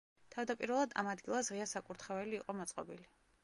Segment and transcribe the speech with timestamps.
[0.35, 3.11] თავდაპირველად ამ ადგილას ღია საკურთხეველი იყო მოწყობილი.